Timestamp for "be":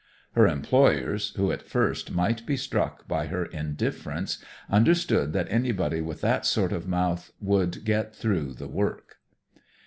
2.47-2.57